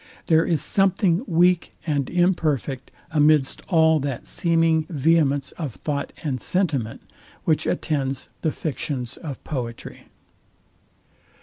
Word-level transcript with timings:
There 0.25 0.45
is 0.47 0.63
something 0.63 1.23
weak 1.27 1.73
and 1.85 2.09
imperfect 2.09 2.89
amidst 3.11 3.61
all 3.67 3.99
that 3.99 4.25
seeming 4.25 4.87
vehemence 4.89 5.51
of 5.59 5.75
thought 5.75 6.11
and 6.23 6.41
sentiment, 6.41 7.03
which 7.43 7.67
attends 7.67 8.29
the 8.41 8.51
fictions 8.51 9.15
of 9.17 9.43
poetry. 9.43 10.05